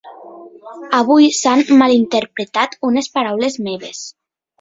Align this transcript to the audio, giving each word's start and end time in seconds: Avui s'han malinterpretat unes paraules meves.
Avui 0.99 1.27
s'han 1.39 1.61
malinterpretat 1.81 2.73
unes 2.89 3.11
paraules 3.19 3.59
meves. 3.69 4.01